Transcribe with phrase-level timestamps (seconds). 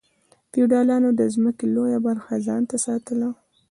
[0.51, 3.29] فیوډالانو د ځمکو لویه برخه ځان ته ساتله.